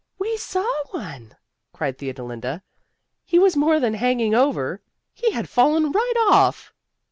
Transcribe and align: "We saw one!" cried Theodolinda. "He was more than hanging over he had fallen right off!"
"We 0.17 0.35
saw 0.35 0.67
one!" 0.89 1.35
cried 1.75 1.99
Theodolinda. 1.99 2.63
"He 3.23 3.37
was 3.37 3.55
more 3.55 3.79
than 3.79 3.93
hanging 3.93 4.33
over 4.33 4.81
he 5.13 5.29
had 5.29 5.47
fallen 5.47 5.91
right 5.91 6.13
off!" 6.27 6.73